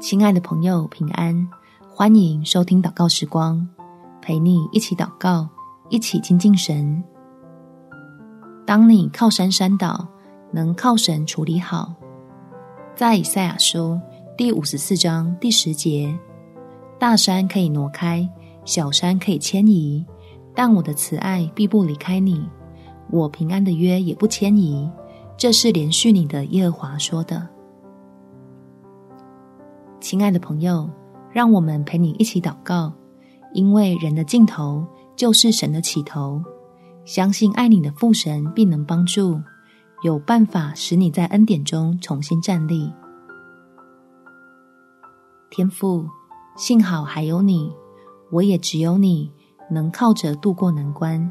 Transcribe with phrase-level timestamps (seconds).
[0.00, 1.48] 亲爱的朋友，平安！
[1.92, 3.68] 欢迎收听祷告时光，
[4.22, 5.48] 陪你一起祷告，
[5.88, 7.02] 一起亲近神。
[8.64, 10.06] 当你靠山山倒，
[10.52, 11.92] 能靠神处理好。
[12.94, 14.00] 在以赛亚书
[14.36, 16.16] 第五十四章第十节，
[16.96, 18.26] 大山可以挪开，
[18.64, 20.06] 小山可以迁移，
[20.54, 22.48] 但我的慈爱必不离开你，
[23.10, 24.88] 我平安的约也不迁移。
[25.36, 27.48] 这是连续你的耶和华说的。
[30.00, 30.88] 亲爱的朋友，
[31.32, 32.92] 让我们陪你一起祷告，
[33.52, 36.42] 因为人的尽头就是神的起头。
[37.04, 39.40] 相信爱你的父神必能帮助，
[40.02, 42.92] 有办法使你在恩典中重新站立。
[45.50, 46.06] 天父，
[46.56, 47.72] 幸好还有你，
[48.30, 49.32] 我也只有你
[49.70, 51.30] 能靠着度过难关。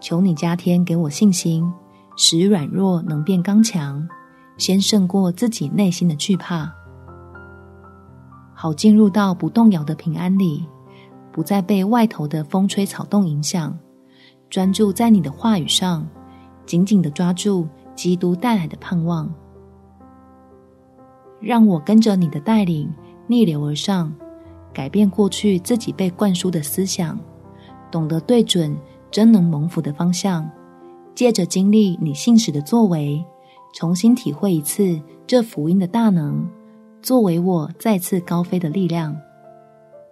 [0.00, 1.68] 求你加添给我信心，
[2.16, 4.06] 使软弱能变刚强，
[4.56, 6.72] 先胜过自己内心的惧怕。
[8.60, 10.66] 好进入到不动摇的平安里，
[11.30, 13.78] 不再被外头的风吹草动影响，
[14.50, 16.04] 专注在你的话语上，
[16.66, 19.32] 紧紧的抓住基督带来的盼望。
[21.38, 22.92] 让我跟着你的带领
[23.28, 24.12] 逆流而上，
[24.72, 27.16] 改变过去自己被灌输的思想，
[27.92, 28.76] 懂得对准
[29.08, 30.50] 真能蒙福的方向，
[31.14, 33.24] 借着经历你信使的作为，
[33.72, 36.44] 重新体会一次这福音的大能。
[37.00, 39.16] 作为我再次高飞的力量，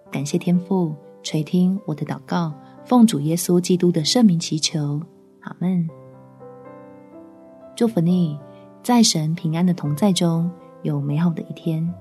[0.09, 2.51] 感谢天父垂听我的祷告，
[2.85, 4.99] 奉主耶稣基督的圣名祈求，
[5.41, 5.87] 阿门。
[7.75, 8.39] 祝福你，
[8.81, 10.49] 在神平安的同在中
[10.81, 11.93] 有美好的一天。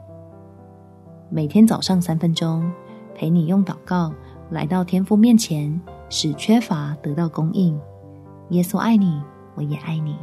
[1.28, 2.71] 每天早上三分钟，
[3.15, 4.12] 陪你用祷告
[4.50, 5.78] 来到天父面前，
[6.09, 7.78] 使缺乏得到供应。
[8.50, 9.21] 耶稣爱你，
[9.56, 10.17] 我也爱你。